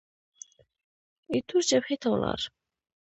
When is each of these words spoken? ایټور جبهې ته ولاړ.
ایټور 1.33 1.63
جبهې 1.69 1.95
ته 2.01 2.07
ولاړ. 2.11 2.39